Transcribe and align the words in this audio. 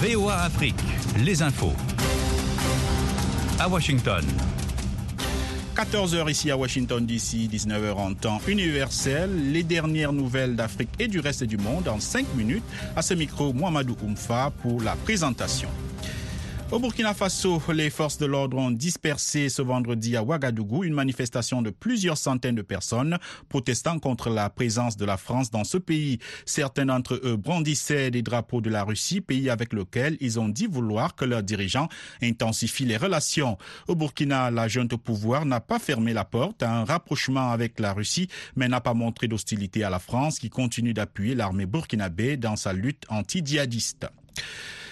VOA 0.00 0.42
Afrique, 0.42 0.76
les 1.24 1.42
infos. 1.42 1.72
À 3.58 3.68
Washington. 3.68 4.24
14h 5.74 6.30
ici 6.30 6.52
à 6.52 6.56
Washington 6.56 7.04
DC, 7.04 7.50
19h 7.50 7.94
en 7.94 8.14
temps 8.14 8.40
universel. 8.46 9.50
Les 9.50 9.64
dernières 9.64 10.12
nouvelles 10.12 10.54
d'Afrique 10.54 10.90
et 11.00 11.08
du 11.08 11.18
reste 11.18 11.42
du 11.42 11.56
monde 11.56 11.88
en 11.88 11.98
5 11.98 12.32
minutes. 12.36 12.62
À 12.94 13.02
ce 13.02 13.14
micro, 13.14 13.52
Mohamedou 13.52 13.96
Oumfa 14.04 14.52
pour 14.62 14.80
la 14.82 14.94
présentation. 14.94 15.68
Au 16.70 16.78
Burkina 16.78 17.14
Faso, 17.14 17.62
les 17.72 17.88
forces 17.88 18.18
de 18.18 18.26
l'ordre 18.26 18.58
ont 18.58 18.70
dispersé 18.70 19.48
ce 19.48 19.62
vendredi 19.62 20.18
à 20.18 20.22
Ouagadougou 20.22 20.84
une 20.84 20.92
manifestation 20.92 21.62
de 21.62 21.70
plusieurs 21.70 22.18
centaines 22.18 22.56
de 22.56 22.62
personnes 22.62 23.16
protestant 23.48 23.98
contre 23.98 24.28
la 24.28 24.50
présence 24.50 24.98
de 24.98 25.06
la 25.06 25.16
France 25.16 25.50
dans 25.50 25.64
ce 25.64 25.78
pays. 25.78 26.18
Certains 26.44 26.84
d'entre 26.84 27.22
eux 27.24 27.36
brandissaient 27.36 28.10
des 28.10 28.20
drapeaux 28.20 28.60
de 28.60 28.68
la 28.68 28.84
Russie, 28.84 29.22
pays 29.22 29.48
avec 29.48 29.72
lequel 29.72 30.18
ils 30.20 30.38
ont 30.38 30.50
dit 30.50 30.66
vouloir 30.66 31.14
que 31.14 31.24
leurs 31.24 31.42
dirigeants 31.42 31.88
intensifient 32.22 32.84
les 32.84 32.98
relations. 32.98 33.56
Au 33.86 33.94
Burkina, 33.94 34.50
la 34.50 34.68
junte 34.68 34.92
au 34.92 34.98
pouvoir 34.98 35.46
n'a 35.46 35.60
pas 35.60 35.78
fermé 35.78 36.12
la 36.12 36.26
porte 36.26 36.62
à 36.62 36.70
un 36.70 36.84
rapprochement 36.84 37.50
avec 37.50 37.80
la 37.80 37.94
Russie, 37.94 38.28
mais 38.56 38.68
n'a 38.68 38.82
pas 38.82 38.94
montré 38.94 39.26
d'hostilité 39.26 39.84
à 39.84 39.90
la 39.90 39.98
France 39.98 40.38
qui 40.38 40.50
continue 40.50 40.92
d'appuyer 40.92 41.34
l'armée 41.34 41.64
burkinabé 41.64 42.36
dans 42.36 42.56
sa 42.56 42.74
lutte 42.74 43.04
anti-djihadiste. 43.08 44.06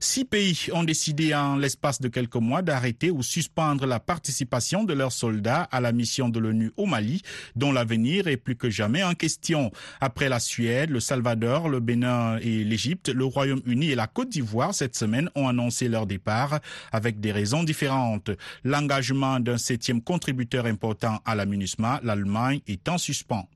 Six 0.00 0.24
pays 0.24 0.68
ont 0.72 0.84
décidé 0.84 1.34
en 1.34 1.56
l'espace 1.56 2.00
de 2.00 2.06
quelques 2.06 2.36
mois 2.36 2.62
d'arrêter 2.62 3.10
ou 3.10 3.22
suspendre 3.22 3.84
la 3.84 3.98
participation 3.98 4.84
de 4.84 4.92
leurs 4.92 5.12
soldats 5.12 5.62
à 5.72 5.80
la 5.80 5.90
mission 5.90 6.28
de 6.28 6.38
l'ONU 6.38 6.72
au 6.76 6.86
Mali, 6.86 7.22
dont 7.56 7.72
l'avenir 7.72 8.28
est 8.28 8.36
plus 8.36 8.54
que 8.54 8.70
jamais 8.70 9.02
en 9.02 9.14
question. 9.14 9.72
Après 10.00 10.28
la 10.28 10.38
Suède, 10.38 10.90
le 10.90 11.00
Salvador, 11.00 11.68
le 11.68 11.80
Bénin 11.80 12.38
et 12.38 12.62
l'Égypte, 12.62 13.08
le 13.08 13.24
Royaume-Uni 13.24 13.90
et 13.90 13.96
la 13.96 14.06
Côte 14.06 14.28
d'Ivoire 14.28 14.72
cette 14.72 14.96
semaine 14.96 15.30
ont 15.34 15.48
annoncé 15.48 15.88
leur 15.88 16.06
départ 16.06 16.60
avec 16.92 17.18
des 17.18 17.32
raisons 17.32 17.64
différentes. 17.64 18.30
L'engagement 18.62 19.40
d'un 19.40 19.58
septième 19.58 20.00
contributeur 20.00 20.66
important 20.66 21.20
à 21.24 21.34
la 21.34 21.44
MINUSMA, 21.44 22.00
l'Allemagne, 22.04 22.60
est 22.68 22.88
en 22.88 22.98
suspens. 22.98 23.48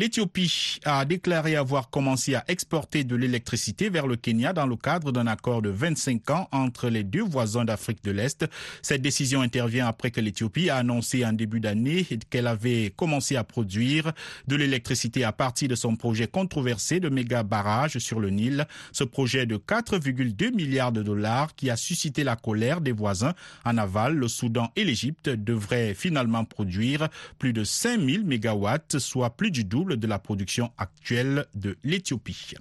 L'Éthiopie 0.00 0.78
a 0.84 1.04
déclaré 1.04 1.56
avoir 1.56 1.90
commencé 1.90 2.36
à 2.36 2.44
exporter 2.46 3.02
de 3.02 3.16
l'électricité 3.16 3.90
vers 3.90 4.06
le 4.06 4.14
Kenya 4.14 4.52
dans 4.52 4.64
le 4.68 4.76
cadre 4.76 5.10
d'un 5.10 5.26
accord 5.26 5.60
de 5.60 5.70
25 5.70 6.30
ans 6.30 6.48
entre 6.52 6.88
les 6.88 7.02
deux 7.02 7.24
voisins 7.24 7.64
d'Afrique 7.64 8.04
de 8.04 8.12
l'Est. 8.12 8.46
Cette 8.80 9.02
décision 9.02 9.40
intervient 9.40 9.88
après 9.88 10.12
que 10.12 10.20
l'Éthiopie 10.20 10.70
a 10.70 10.76
annoncé 10.76 11.26
en 11.26 11.32
début 11.32 11.58
d'année 11.58 12.06
qu'elle 12.30 12.46
avait 12.46 12.92
commencé 12.94 13.34
à 13.34 13.42
produire 13.42 14.12
de 14.46 14.54
l'électricité 14.54 15.24
à 15.24 15.32
partir 15.32 15.66
de 15.66 15.74
son 15.74 15.96
projet 15.96 16.28
controversé 16.28 17.00
de 17.00 17.08
méga 17.08 17.42
barrage 17.42 17.98
sur 17.98 18.20
le 18.20 18.30
Nil. 18.30 18.68
Ce 18.92 19.02
projet 19.02 19.46
de 19.46 19.56
4,2 19.56 20.54
milliards 20.54 20.92
de 20.92 21.02
dollars 21.02 21.56
qui 21.56 21.70
a 21.70 21.76
suscité 21.76 22.22
la 22.22 22.36
colère 22.36 22.80
des 22.80 22.92
voisins 22.92 23.34
en 23.64 23.76
aval, 23.76 24.14
le 24.14 24.28
Soudan 24.28 24.70
et 24.76 24.84
l'Égypte 24.84 25.28
devrait 25.28 25.94
finalement 25.94 26.44
produire 26.44 27.08
plus 27.40 27.52
de 27.52 27.64
5000 27.64 28.24
mégawatts, 28.24 29.00
soit 29.00 29.30
plus 29.30 29.50
du 29.50 29.64
double 29.64 29.87
de 29.96 30.06
la 30.06 30.18
production 30.18 30.72
actuelle 30.78 31.46
de 31.54 31.76
l'Éthiopie. 31.84 32.54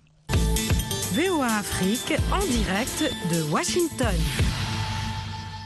VOA 1.14 1.48
Afrique 1.48 2.14
en 2.32 2.46
direct 2.46 3.12
de 3.32 3.42
Washington. 3.52 4.67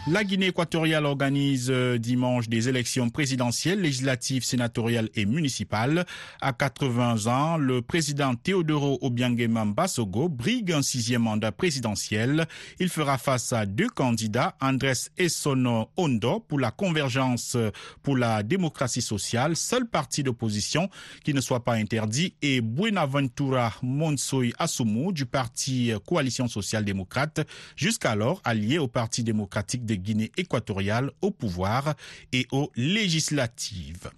La 0.08 0.24
Guinée 0.24 0.48
équatoriale 0.48 1.06
organise 1.06 1.70
euh, 1.70 2.00
dimanche 2.00 2.50
des 2.50 2.68
élections 2.68 3.12
présidentielles, 3.12 3.82
législatives, 3.82 4.44
sénatoriales 4.44 5.10
et 5.14 5.28
municipales. 5.28 6.08
À 6.42 6.54
80 6.54 7.28
ans, 7.28 7.58
le 7.58 7.84
président 7.84 8.34
Teodoro 8.34 8.98
Obiangema 9.04 9.64
Basogo 9.64 10.28
brigue 10.28 10.72
un 10.72 10.82
sixième 10.82 11.22
mandat 11.22 11.52
présidentiel. 11.52 12.48
Il 12.80 12.90
fera 12.90 13.20
face 13.20 13.54
à 13.54 13.68
deux 13.68 13.90
candidats, 13.90 14.56
Andrés 14.60 14.94
Essono 15.20 15.92
Ondo 15.96 16.40
pour 16.40 16.60
la 16.60 16.72
convergence 16.72 17.56
pour 18.02 18.18
la 18.18 18.42
démocratie 18.42 19.04
sociale, 19.04 19.56
seul 19.56 19.88
parti 19.88 20.24
d'opposition 20.24 20.90
qui 21.24 21.36
ne 21.36 21.42
soit 21.42 21.64
pas 21.64 21.74
interdit, 21.74 22.34
et 22.42 22.62
Buenaventura 22.62 23.76
Monsoy 23.84 24.52
Asumu 24.58 25.14
du 25.14 25.28
parti 25.28 25.92
Coalition 26.08 26.48
sociale 26.48 26.86
démocrate, 26.86 27.48
jusqu'alors 27.76 28.42
allié 28.44 28.80
au 28.80 28.88
Parti 28.88 29.22
démocratique 29.22 29.86
de 29.92 29.96
Guinée 29.96 30.32
équatoriale 30.38 31.12
au 31.22 31.32
pouvoir 31.32 31.96
et 32.32 32.48
aux 32.52 32.72
législatives. 32.76 34.10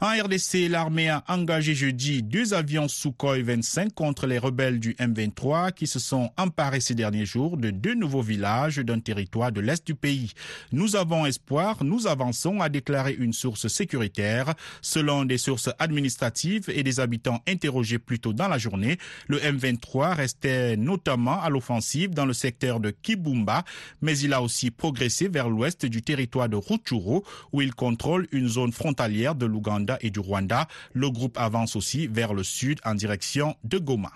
En 0.00 0.10
RDC, 0.10 0.68
l'armée 0.70 1.08
a 1.08 1.24
engagé 1.26 1.74
jeudi 1.74 2.22
deux 2.22 2.54
avions 2.54 2.86
Sukhoi 2.86 3.42
25 3.42 3.92
contre 3.92 4.28
les 4.28 4.38
rebelles 4.38 4.78
du 4.78 4.94
M23 4.94 5.72
qui 5.72 5.88
se 5.88 5.98
sont 5.98 6.30
emparés 6.36 6.78
ces 6.78 6.94
derniers 6.94 7.26
jours 7.26 7.56
de 7.56 7.70
deux 7.70 7.96
nouveaux 7.96 8.22
villages 8.22 8.76
d'un 8.76 9.00
territoire 9.00 9.50
de 9.50 9.60
l'Est 9.60 9.84
du 9.84 9.96
pays. 9.96 10.34
Nous 10.70 10.94
avons 10.94 11.26
espoir, 11.26 11.82
nous 11.82 12.06
avançons, 12.06 12.60
a 12.60 12.68
déclaré 12.68 13.16
une 13.18 13.32
source 13.32 13.66
sécuritaire. 13.66 14.54
Selon 14.82 15.24
des 15.24 15.36
sources 15.36 15.68
administratives 15.80 16.70
et 16.72 16.84
des 16.84 17.00
habitants 17.00 17.42
interrogés 17.48 17.98
plus 17.98 18.20
tôt 18.20 18.32
dans 18.32 18.46
la 18.46 18.58
journée, 18.58 18.98
le 19.26 19.38
M23 19.38 20.14
restait 20.14 20.76
notamment 20.76 21.42
à 21.42 21.50
l'offensive 21.50 22.10
dans 22.10 22.24
le 22.24 22.34
secteur 22.34 22.78
de 22.78 22.90
Kibumba, 22.90 23.64
mais 24.00 24.16
il 24.16 24.32
a 24.32 24.42
aussi 24.42 24.70
progressé 24.70 25.26
vers 25.26 25.48
l'ouest 25.48 25.86
du 25.86 26.02
territoire 26.02 26.48
de 26.48 26.54
Rutshuru 26.54 27.22
où 27.52 27.62
il 27.62 27.74
contrôle 27.74 28.28
une 28.30 28.46
zone 28.46 28.70
frontalière 28.70 29.34
de 29.34 29.46
l'Ouganda 29.46 29.87
et 30.00 30.10
du 30.10 30.20
Rwanda. 30.20 30.68
Le 30.92 31.10
groupe 31.10 31.38
avance 31.38 31.76
aussi 31.76 32.06
vers 32.06 32.34
le 32.34 32.42
sud 32.42 32.80
en 32.84 32.94
direction 32.94 33.56
de 33.64 33.78
Goma. 33.78 34.12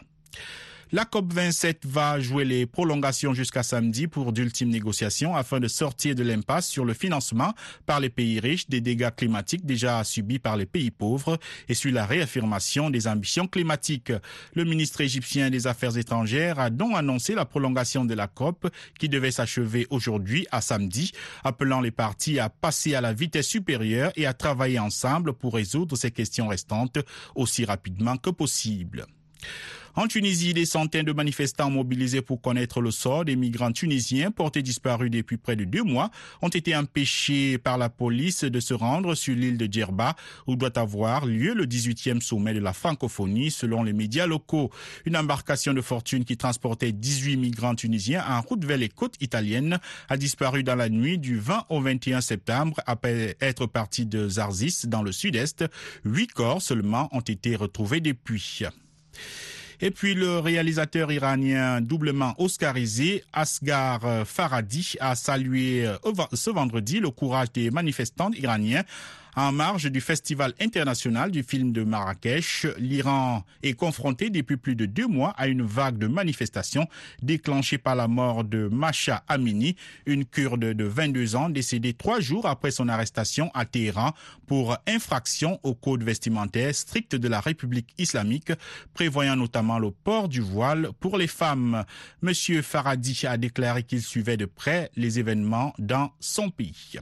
La 0.95 1.05
COP27 1.05 1.87
va 1.87 2.21
jouer 2.21 2.45
les 2.45 2.67
prolongations 2.67 3.33
jusqu'à 3.33 3.63
samedi 3.63 4.09
pour 4.09 4.31
d'ultimes 4.31 4.69
négociations 4.69 5.35
afin 5.35 5.59
de 5.59 5.67
sortir 5.67 6.15
de 6.15 6.23
l'impasse 6.23 6.69
sur 6.69 6.85
le 6.85 6.93
financement 6.93 7.55
par 7.87 7.99
les 7.99 8.11
pays 8.11 8.41
riches 8.41 8.69
des 8.69 8.83
dégâts 8.83 9.09
climatiques 9.17 9.65
déjà 9.65 10.05
subis 10.05 10.39
par 10.39 10.59
les 10.59 10.67
pays 10.67 10.91
pauvres 10.91 11.39
et 11.67 11.73
sur 11.73 11.91
la 11.93 12.05
réaffirmation 12.05 12.91
des 12.91 13.09
ambitions 13.09 13.47
climatiques. 13.47 14.13
Le 14.53 14.65
ministre 14.65 15.01
égyptien 15.01 15.49
des 15.49 15.67
Affaires 15.67 15.97
étrangères 15.97 16.61
a 16.61 16.69
donc 16.69 16.95
annoncé 16.95 17.35
la 17.35 17.47
prolongation 17.47 18.05
de 18.05 18.13
la 18.13 18.27
COP 18.27 18.69
qui 18.99 19.09
devait 19.09 19.31
s'achever 19.31 19.87
aujourd'hui 19.89 20.47
à 20.51 20.61
samedi, 20.61 21.13
appelant 21.43 21.81
les 21.81 21.91
partis 21.91 22.39
à 22.39 22.51
passer 22.51 22.95
à 22.95 23.01
la 23.01 23.15
vitesse 23.15 23.49
supérieure 23.49 24.13
et 24.15 24.27
à 24.27 24.35
travailler 24.35 24.79
ensemble 24.79 25.33
pour 25.33 25.55
résoudre 25.55 25.97
ces 25.97 26.11
questions 26.11 26.49
restantes 26.49 26.99
aussi 27.35 27.65
rapidement 27.65 28.19
que 28.19 28.29
possible. 28.29 29.07
En 29.95 30.07
Tunisie, 30.07 30.55
des 30.55 30.65
centaines 30.65 31.05
de 31.05 31.13
manifestants 31.13 31.69
mobilisés 31.69 32.23
pour 32.23 32.41
connaître 32.41 32.81
le 32.81 32.91
sort 32.91 33.27
des 33.27 33.37
migrants 33.37 33.73
tunisiens 33.73 34.31
portés 34.31 34.63
disparus 34.63 35.11
depuis 35.11 35.37
près 35.37 35.55
de 35.55 35.65
deux 35.65 35.83
mois 35.83 36.11
ont 36.41 36.49
été 36.49 36.75
empêchés 36.75 37.59
par 37.59 37.77
la 37.77 37.91
police 37.91 38.45
de 38.45 38.59
se 38.59 38.73
rendre 38.73 39.15
sur 39.15 39.35
l'île 39.35 39.59
de 39.59 39.71
Djerba 39.71 40.17
où 40.47 40.57
doit 40.57 40.79
avoir 40.79 41.27
lieu 41.27 41.53
le 41.53 41.67
18e 41.67 42.23
sommet 42.23 42.55
de 42.55 42.61
la 42.61 42.73
francophonie 42.73 43.51
selon 43.51 43.83
les 43.83 43.93
médias 43.93 44.27
locaux. 44.27 44.71
Une 45.05 45.15
embarcation 45.15 45.75
de 45.75 45.83
fortune 45.83 46.25
qui 46.25 46.39
transportait 46.39 46.93
18 46.93 47.37
migrants 47.37 47.75
tunisiens 47.75 48.25
en 48.27 48.41
route 48.41 48.65
vers 48.65 48.79
les 48.79 48.89
côtes 48.89 49.17
italiennes 49.21 49.79
a 50.09 50.17
disparu 50.17 50.63
dans 50.63 50.77
la 50.77 50.89
nuit 50.89 51.19
du 51.19 51.39
20 51.39 51.67
au 51.69 51.83
21 51.83 52.23
septembre 52.23 52.81
après 52.87 53.37
être 53.43 53.67
parti 53.67 54.07
de 54.07 54.27
Zarzis 54.27 54.85
dans 54.87 55.03
le 55.03 55.13
sud-est. 55.13 55.67
Huit 56.07 56.33
corps 56.33 56.63
seulement 56.63 57.11
ont 57.13 57.21
été 57.21 57.57
retrouvés 57.57 58.01
depuis. 58.01 58.63
Et 59.85 59.91
puis 59.91 60.15
le 60.15 60.39
réalisateur 60.39 61.11
iranien 61.11 61.81
doublement 61.81 62.35
oscarisé, 62.39 63.25
Asghar 63.33 64.25
Farhadi, 64.25 64.95
a 65.01 65.17
salué 65.17 65.85
ce 66.33 66.51
vendredi 66.51 67.01
le 67.01 67.11
courage 67.11 67.51
des 67.53 67.73
manifestants 67.73 68.31
iraniens 68.31 68.85
en 69.35 69.51
marge 69.51 69.91
du 69.91 70.01
Festival 70.01 70.53
international 70.61 71.31
du 71.31 71.43
film 71.43 71.73
de 71.73 71.85
Marrakech, 71.85 72.67
l'Iran 72.79 73.45
est 73.63 73.73
confronté 73.73 74.29
depuis 74.29 74.59
plus 74.59 74.77
de 74.77 74.85
deux 74.85 75.07
mois 75.07 75.31
à 75.39 75.49
une 75.49 75.63
vague 75.63 75.97
de 75.97 76.07
manifestations 76.07 76.87
déclenchée 77.23 77.79
par 77.79 77.97
la 77.97 78.09
mort 78.09 78.45
de 78.45 78.69
Masha 78.71 79.25
Amini, 79.29 79.77
une 80.05 80.27
kurde 80.27 80.75
de 80.75 80.85
22 80.85 81.37
ans 81.37 81.49
décédée 81.49 81.95
trois 81.95 82.21
jours 82.21 82.47
après 82.47 82.71
son 82.71 82.89
arrestation 82.89 83.51
à 83.55 83.65
Téhéran 83.65 84.13
pour 84.47 84.77
infraction 84.87 85.59
au 85.63 85.75
code 85.75 86.03
vestimentaire 86.03 86.75
strict 86.75 87.17
de 87.17 87.29
la 87.29 87.41
République 87.41 87.95
islamique, 87.97 88.53
prévoyant 88.93 89.37
notamment 89.37 89.79
le 89.79 89.91
port 89.91 90.29
du 90.29 90.41
voile 90.41 90.91
pour 91.01 91.17
les 91.17 91.27
femmes. 91.27 91.85
Monsieur 92.21 92.61
Faradi 92.61 93.23
a 93.27 93.39
déclaré 93.39 93.83
qu'il 93.83 94.03
suivait 94.03 94.37
de 94.37 94.45
près 94.45 94.91
les 94.97 95.19
événements 95.19 95.73
dans 95.79 96.13
son 96.21 96.51
pays. 96.51 96.99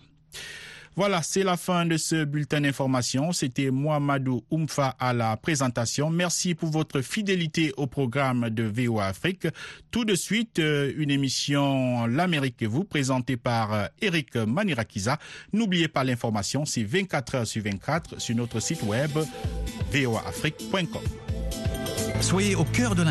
Voilà, 0.97 1.23
c'est 1.23 1.45
la 1.45 1.57
fin 1.57 1.87
de 1.87 1.97
ce 1.97 2.25
bulletin 2.25 2.61
d'information. 2.61 3.33
C'était 3.33 3.71
Mohamedou 3.71 4.45
Oumfa 4.51 4.97
à 4.99 5.13
la 5.13 5.37
présentation. 5.37 6.11
Merci 6.11 6.55
pour 6.55 6.71
votre 6.71 7.01
fidélité 7.01 7.73
au 7.77 7.87
programme 7.87 8.51
de 8.51 8.65
VOA 8.65 9.07
Afrique. 9.07 9.47
Tout 9.91 10.05
de 10.05 10.15
suite, 10.15 10.59
une 10.59 11.11
émission 11.11 12.07
L'Amérique 12.07 12.61
et 12.63 12.67
vous, 12.67 12.85
présentée 12.85 13.37
par 13.37 13.89
Eric 14.03 14.37
Manirakiza. 14.37 15.19
N'oubliez 15.53 15.89
pas 15.89 16.05
l'information, 16.05 16.65
c'est 16.65 16.85
24 16.85 17.35
heures 17.35 17.47
sur 17.47 17.63
24 17.63 18.21
sur 18.21 18.37
notre 18.37 18.61
site 18.61 18.83
web 18.83 19.11
voaafrique.com. 19.93 21.03
Soyez 22.21 22.55
au 22.55 22.65
cœur 22.65 22.95
de 22.95 23.03
l'info. 23.03 23.09